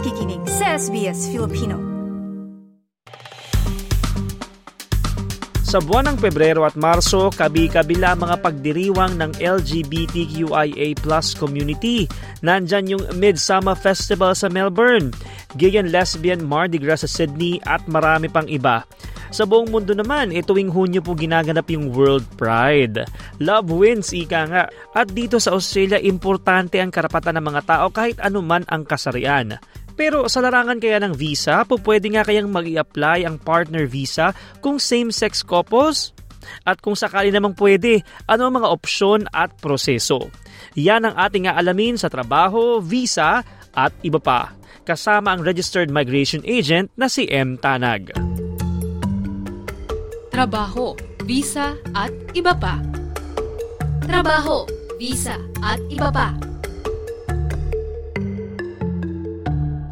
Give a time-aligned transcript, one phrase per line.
[0.00, 1.76] nakikinig sa SBS Filipino.
[5.60, 12.08] Sa buwan ng Pebrero at Marso, kabi-kabila mga pagdiriwang ng LGBTQIA plus community.
[12.40, 15.12] Nandyan yung Midsummer Festival sa Melbourne,
[15.60, 18.88] Gay and Lesbian Mardi Gras sa Sydney at marami pang iba.
[19.30, 23.06] Sa buong mundo naman, e tuwing Hunyo po ginaganap yung World Pride.
[23.38, 24.64] Love wins, ika nga.
[24.90, 29.54] At dito sa Australia, importante ang karapatan ng mga tao kahit anuman ang kasarian.
[30.00, 34.32] Pero sa larangan kaya ng visa, po nga kayang mag apply ang partner visa
[34.64, 36.16] kung same-sex couples?
[36.64, 40.32] At kung sakali namang pwede, ano ang mga opsyon at proseso?
[40.72, 43.44] Yan ang ating aalamin sa trabaho, visa
[43.76, 44.56] at iba pa.
[44.88, 47.60] Kasama ang registered migration agent na si M.
[47.60, 48.16] Tanag
[50.40, 50.96] trabaho,
[51.28, 52.80] visa at iba pa.
[54.08, 54.64] Trabaho,
[54.96, 56.49] visa at iba pa.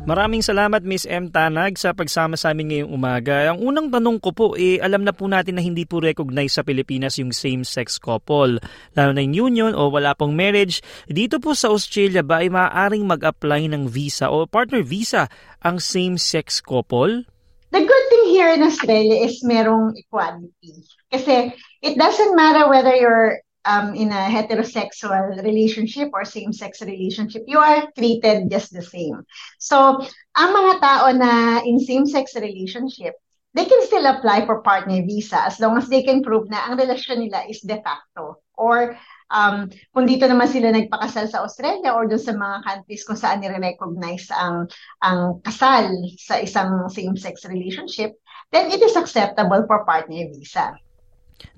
[0.09, 1.29] Maraming salamat Miss M.
[1.29, 3.53] Tanag sa pagsama sa amin ngayong umaga.
[3.53, 6.65] Ang unang tanong ko po, eh, alam na po natin na hindi po recognize sa
[6.65, 8.57] Pilipinas yung same-sex couple.
[8.97, 10.81] Lalo na yung union o wala pong marriage.
[11.13, 15.29] Dito po sa Australia ba ay maaaring mag-apply ng visa o partner visa
[15.61, 17.29] ang same-sex couple?
[17.69, 20.89] The good thing here in Australia is merong equality.
[21.13, 21.53] Kasi
[21.85, 27.91] it doesn't matter whether you're um, in a heterosexual relationship or same-sex relationship, you are
[27.97, 29.23] treated just the same.
[29.59, 30.03] So,
[30.37, 33.15] ang mga tao na in same-sex relationship,
[33.55, 36.79] they can still apply for partner visa as long as they can prove na ang
[36.79, 38.99] relasyon nila is de facto or
[39.31, 43.41] um, kung dito naman sila nagpakasal sa Australia or doon sa mga countries kung saan
[43.41, 44.67] nire-recognize ang,
[45.01, 48.19] ang kasal sa isang same-sex relationship,
[48.51, 50.75] then it is acceptable for partner visa.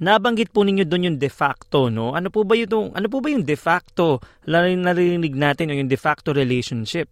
[0.01, 2.13] Nabanggit po ninyo doon yung de facto, no?
[2.17, 4.21] Ano po ba yung ano po ba yung de facto?
[4.49, 7.09] Narinig natin yung de facto relationship.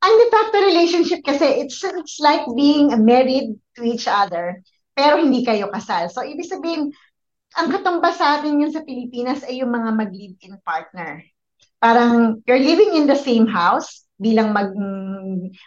[0.00, 4.62] Ang de facto relationship kasi it's it's like being married to each other
[4.94, 6.06] pero hindi kayo kasal.
[6.08, 6.94] So ibig sabihin
[7.54, 11.22] ang katumbas sa atin yun sa Pilipinas ay yung mga mag-live-in partner.
[11.84, 14.72] Parang you're living in the same house bilang mag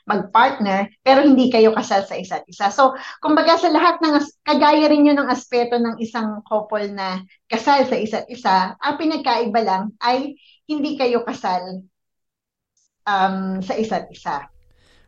[0.10, 2.74] mag-partner pero hindi kayo kasal sa isa't isa.
[2.74, 7.86] So, kumbaga sa lahat ng kagaya rin yun ng aspeto ng isang couple na kasal
[7.86, 10.34] sa isa't isa, ang pinagkaiba lang ay
[10.66, 11.86] hindi kayo kasal
[13.06, 14.50] um, sa isa't isa.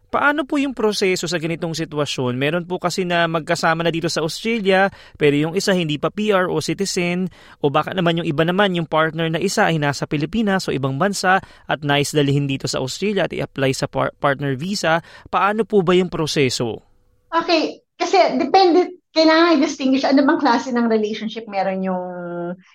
[0.10, 2.34] Paano po yung proseso sa ganitong sitwasyon?
[2.34, 4.90] Meron po kasi na magkasama na dito sa Australia,
[5.22, 7.30] pero yung isa hindi pa PR o citizen,
[7.62, 10.98] o baka naman yung iba naman, yung partner na isa ay nasa Pilipinas o ibang
[10.98, 11.38] bansa
[11.70, 15.06] at nice dalihin dito sa Australia at i-apply sa par- partner visa.
[15.30, 16.82] Paano po ba yung proseso?
[17.30, 22.06] Okay, kasi depende, kailangan i-distinguish ano bang klase ng relationship meron yung,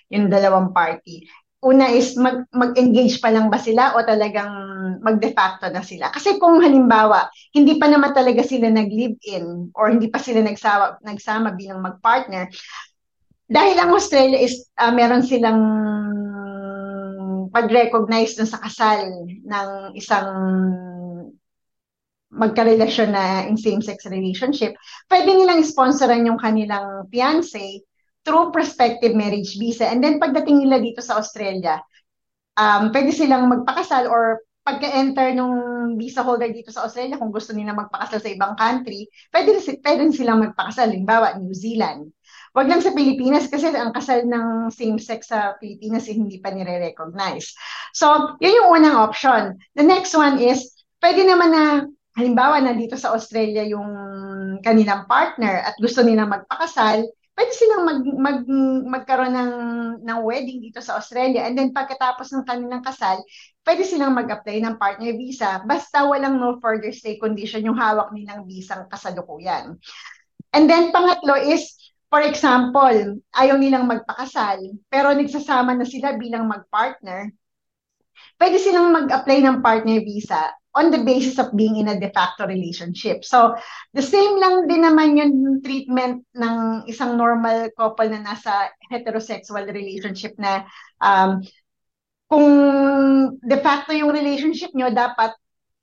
[0.07, 1.27] yung dalawang party
[1.65, 4.53] una is mag, mag-engage pa lang ba sila o talagang
[5.01, 6.13] mag-de facto na sila.
[6.13, 7.25] Kasi kung halimbawa,
[7.57, 12.53] hindi pa naman talaga sila nag-live-in or hindi pa sila nagsama, nagsama bilang mag-partner,
[13.49, 15.61] dahil ang Australia is uh, meron silang
[17.49, 20.29] pag-recognize dun sa kasal ng isang
[22.35, 24.75] magkarelasyon na in same-sex relationship,
[25.07, 27.85] pwede nilang sponsoran yung kanilang fiancé
[28.25, 29.85] through prospective marriage visa.
[29.85, 31.79] And then pagdating nila dito sa Australia,
[32.57, 37.77] um, pwede silang magpakasal or pagka-enter nung visa holder dito sa Australia, kung gusto nila
[37.77, 40.89] magpakasal sa ibang country, pwede, pwede silang magpakasal.
[40.89, 42.09] Halimbawa, New Zealand.
[42.57, 47.53] Wag lang sa Pilipinas kasi ang kasal ng same-sex sa Pilipinas eh, hindi pa nire-recognize.
[47.93, 49.61] So, yun yung unang option.
[49.77, 50.65] The next one is,
[50.97, 51.63] pwede naman na,
[52.17, 53.91] halimbawa, na dito sa Australia yung
[54.65, 57.05] kanilang partner at gusto nila magpakasal,
[57.35, 58.39] pwede silang mag, mag,
[58.87, 59.53] magkaroon ng,
[60.01, 61.43] ng wedding dito sa Australia.
[61.43, 63.19] And then pagkatapos ng kanilang kasal,
[63.67, 68.47] pwede silang mag-apply ng partner visa basta walang no further stay condition yung hawak nilang
[68.47, 69.75] visang kasalukuyan.
[70.55, 71.75] And then pangatlo is,
[72.07, 77.35] for example, ayaw nilang magpakasal, pero nagsasama na sila bilang mag-partner,
[78.39, 82.45] pwede silang mag-apply ng partner visa on the basis of being in a de facto
[82.45, 83.23] relationship.
[83.23, 83.55] So,
[83.95, 90.35] the same lang din naman yung treatment ng isang normal couple na nasa heterosexual relationship
[90.35, 90.67] na
[90.99, 91.39] um,
[92.27, 92.47] kung
[93.39, 95.31] de facto yung relationship nyo, dapat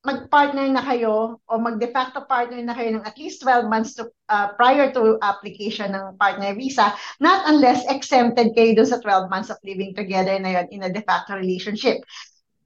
[0.03, 4.11] mag-partner na kayo o mag-de facto partner na kayo ng at least 12 months to,
[4.27, 6.91] uh, prior to application ng partner visa,
[7.23, 10.91] not unless exempted kayo dun sa 12 months of living together na yun in a
[10.91, 12.03] de facto relationship.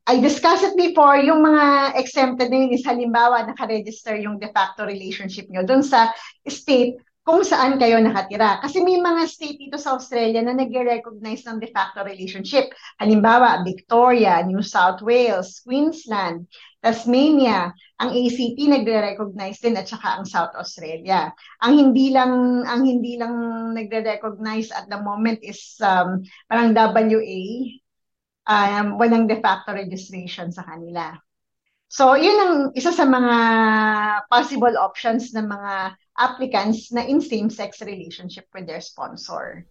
[0.06, 4.86] I discussed it before, yung mga exempted na yun is halimbawa nakaregister yung de facto
[4.86, 6.14] relationship nyo dun sa
[6.46, 6.94] state
[7.26, 8.62] kung saan kayo nakatira.
[8.62, 12.70] Kasi may mga state dito sa Australia na nag-recognize ng de facto relationship.
[13.02, 16.46] Halimbawa, Victoria, New South Wales, Queensland.
[16.78, 21.34] Tasmania, ang ACT nagre-recognize din at saka ang South Australia.
[21.66, 23.34] Ang hindi lang ang hindi lang
[23.74, 27.42] nagre-recognize at the moment is um, parang WA
[28.46, 31.14] um, walang de facto registration sa kanila.
[31.86, 33.36] So, yun ang isa sa mga
[34.26, 39.62] possible options ng mga applicants na in same-sex relationship with their sponsor.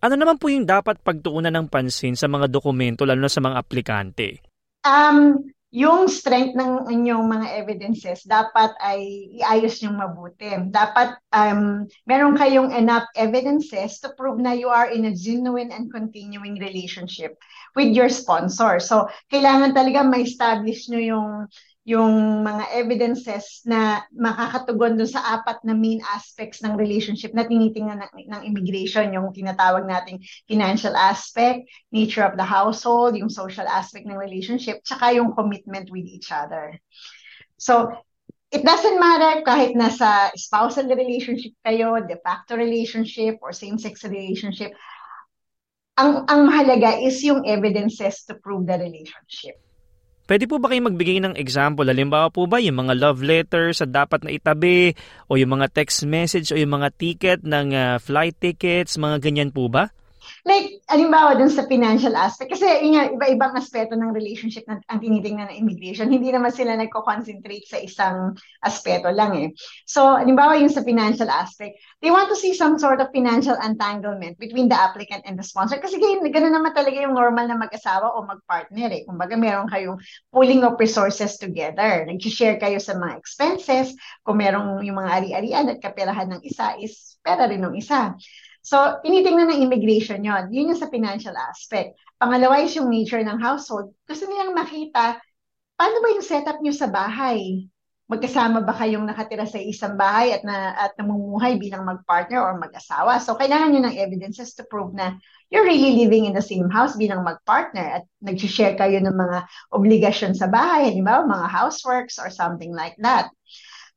[0.00, 3.56] Ano naman po yung dapat pagtuunan ng pansin sa mga dokumento lalo na sa mga
[3.56, 4.40] aplikante?
[4.84, 10.50] Um, yung strength ng inyong mga evidences dapat ay iayos niyong mabuti.
[10.66, 15.86] Dapat um, meron kayong enough evidences to prove na you are in a genuine and
[15.94, 17.38] continuing relationship
[17.78, 18.82] with your sponsor.
[18.82, 21.28] So, kailangan talaga ma-establish nyo yung
[21.88, 28.04] yung mga evidences na makakatugon dun sa apat na main aspects ng relationship na tinitingnan
[28.04, 34.04] ng, ng immigration, yung tinatawag nating financial aspect, nature of the household, yung social aspect
[34.04, 36.76] ng relationship, tsaka yung commitment with each other.
[37.56, 37.96] So,
[38.52, 44.76] it doesn't matter kahit nasa spousal relationship kayo, de facto relationship, or same-sex relationship,
[45.96, 49.56] ang, ang mahalaga is yung evidences to prove the relationship.
[50.30, 51.90] Pwede po ba kayo magbigay ng example?
[51.90, 54.94] Halimbawa po ba yung mga love letters sa dapat na itabi
[55.26, 59.50] o yung mga text message o yung mga ticket ng uh, flight tickets, mga ganyan
[59.50, 59.90] po ba?
[60.48, 65.00] Like, alimbawa dun sa financial aspect, kasi yun nga, iba-ibang aspeto ng relationship na ang
[65.00, 68.32] tinitingnan ng immigration, hindi naman sila nagko-concentrate sa isang
[68.64, 69.48] aspeto lang eh.
[69.84, 74.40] So, alimbawa yung sa financial aspect, they want to see some sort of financial entanglement
[74.40, 75.76] between the applicant and the sponsor.
[75.76, 79.02] Kasi ganyan, ganun naman talaga yung normal na mag-asawa o mag-partner eh.
[79.04, 80.00] Kumbaga, meron kayong
[80.32, 82.08] pooling of resources together.
[82.08, 83.92] Nag-share kayo sa mga expenses.
[84.24, 88.16] Kung merong yung mga ari-arian at kaperahan ng isa is pera rin ng isa.
[88.60, 90.52] So, tinitingnan ng immigration yon.
[90.52, 91.96] Yun yung sa financial aspect.
[92.20, 93.96] Pangalawa is yung nature ng household.
[94.04, 95.16] Gusto nilang makita,
[95.80, 97.64] paano ba yung setup nyo sa bahay?
[98.10, 103.16] Magkasama ba kayong nakatira sa isang bahay at, na, at namumuhay bilang mag-partner or mag-asawa?
[103.22, 105.16] So, kailangan nyo ng evidences to prove na
[105.48, 109.38] you're really living in the same house bilang mag-partner at nag-share kayo ng mga
[109.72, 111.24] obligasyon sa bahay, ba?
[111.24, 113.32] Mga houseworks or something like that.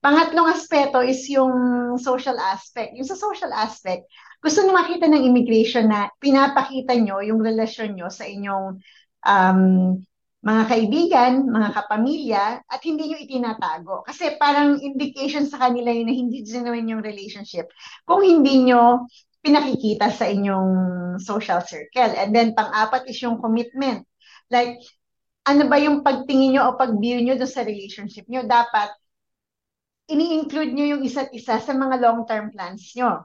[0.04, 1.56] Pangatlong aspeto is yung
[1.96, 2.92] social aspect.
[3.00, 4.04] Yung sa social aspect,
[4.44, 8.84] gusto nyo makita ng immigration na pinapakita nyo yung relasyon nyo sa inyong
[9.24, 9.62] um,
[10.44, 14.04] mga kaibigan, mga kapamilya, at hindi nyo itinatago.
[14.04, 17.72] Kasi parang indication sa kanila yun na hindi genuine yung relationship
[18.04, 19.08] kung hindi nyo
[19.40, 20.72] pinakikita sa inyong
[21.24, 22.12] social circle.
[22.20, 24.04] And then, pang-apat is yung commitment.
[24.52, 24.84] Like,
[25.48, 28.44] ano ba yung pagtingin nyo o pag-view nyo sa relationship nyo?
[28.44, 28.92] Dapat,
[30.08, 33.24] ini-include nyo yung isa't isa sa mga long-term plans nyo.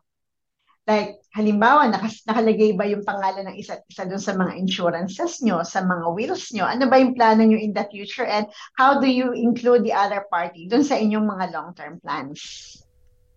[0.88, 5.60] Like, halimbawa, nakas, nakalagay ba yung pangalan ng isa't isa doon sa mga insurances nyo,
[5.60, 6.64] sa mga wills nyo?
[6.64, 8.24] Ano ba yung plano nyo in the future?
[8.24, 12.40] And how do you include the other party doon sa inyong mga long-term plans?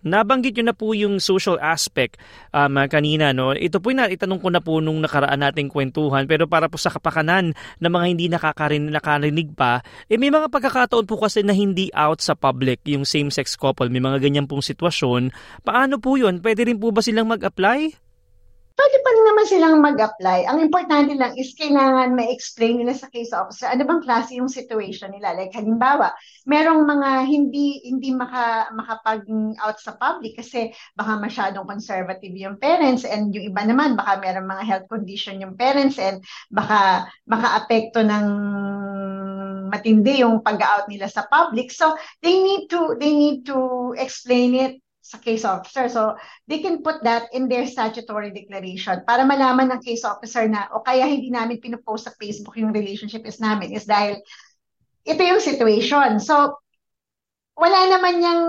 [0.01, 2.17] Nabanggit nyo na po yung social aspect
[2.51, 3.31] um, kanina.
[3.31, 3.53] No?
[3.53, 6.89] Ito po na itanong ko na po nung nakaraan nating kwentuhan pero para po sa
[6.93, 11.93] kapakanan ng mga hindi nakakarin, nakarinig pa, eh may mga pagkakataon po kasi na hindi
[11.93, 13.89] out sa public yung same-sex couple.
[13.89, 15.33] May mga ganyan pong sitwasyon.
[15.65, 16.41] Paano po yun?
[16.41, 18.10] Pwede rin po ba silang mag-apply?
[18.75, 20.39] Pwede pa rin naman silang mag-apply.
[20.47, 25.11] Ang importante lang is kailangan ma-explain nila sa case officer ano bang klase yung situation
[25.11, 25.35] nila.
[25.35, 26.11] Like halimbawa,
[26.47, 33.31] merong mga hindi hindi maka, makapag-out sa public kasi baka masyadong conservative yung parents and
[33.35, 38.27] yung iba naman baka merong mga health condition yung parents and baka maka-apekto ng
[39.71, 41.71] matindi yung pag-out nila sa public.
[41.71, 44.73] So they need to they need to explain it
[45.21, 45.89] case officer.
[45.89, 46.15] So,
[46.47, 50.85] they can put that in their statutory declaration para malaman ng case officer na o
[50.85, 54.21] kaya hindi namin pinupost sa Facebook yung relationship is namin is dahil
[55.05, 56.21] ito yung situation.
[56.21, 56.61] So,
[57.57, 58.43] wala naman yung,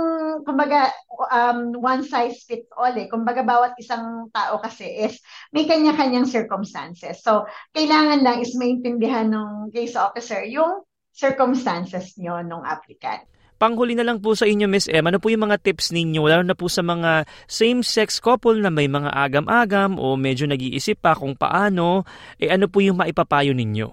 [0.47, 0.88] kumbaga,
[1.28, 3.09] um, one size fits all eh.
[3.12, 5.21] Kumbaga, bawat isang tao kasi is
[5.52, 7.21] may kanya-kanyang circumstances.
[7.21, 7.44] So,
[7.76, 13.28] kailangan lang is maintindihan ng case officer yung circumstances nyo nung applicant.
[13.62, 16.42] Panghuli na lang po sa inyo, Miss M, ano po yung mga tips ninyo, lalo
[16.42, 21.38] na po sa mga same-sex couple na may mga agam-agam o medyo nag-iisip pa kung
[21.38, 22.02] paano,
[22.42, 23.87] eh ano po yung maipapayo ninyo?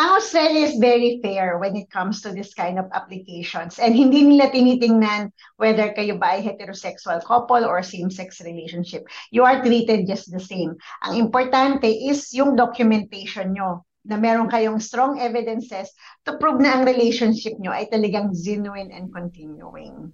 [0.00, 3.76] Ang Australia is very fair when it comes to this kind of applications.
[3.76, 5.28] And hindi nila tinitingnan
[5.60, 9.04] whether kayo ba ay heterosexual couple or same-sex relationship.
[9.28, 10.80] You are treated just the same.
[11.04, 15.92] Ang importante is yung documentation nyo na meron kayong strong evidences
[16.24, 20.10] to prove na ang relationship nyo ay talagang genuine and continuing.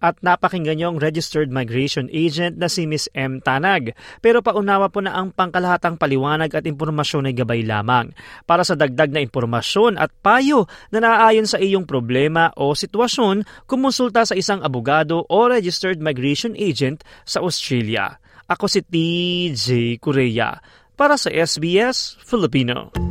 [0.00, 3.44] At napakinggan niyo ang registered migration agent na si Miss M.
[3.44, 3.92] Tanag.
[4.24, 8.16] Pero paunawa po na ang pangkalahatang paliwanag at impormasyon ay gabay lamang.
[8.48, 14.24] Para sa dagdag na impormasyon at payo na naaayon sa iyong problema o sitwasyon, kumonsulta
[14.24, 18.16] sa isang abogado o registered migration agent sa Australia.
[18.48, 20.56] Ako si TJ Korea
[20.96, 23.09] para sa SBS Filipino.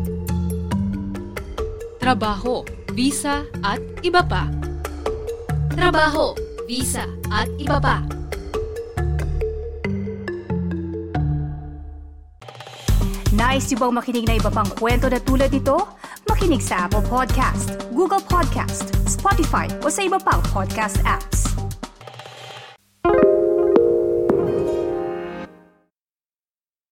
[2.10, 2.66] Trabaho,
[2.98, 4.50] visa at iba pa.
[5.78, 6.34] Trabaho,
[6.66, 8.02] visa at iba pa.
[13.30, 15.78] Nice yung bang makinig na iba pang kwento na tulad ito?
[16.26, 21.49] Makinig sa Apple Podcast, Google Podcast, Spotify o sa iba pang podcast apps.